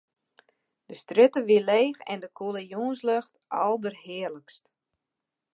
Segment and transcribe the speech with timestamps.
[0.89, 4.63] De strjitte wie leech en de koele jûnslucht alderhearlikst.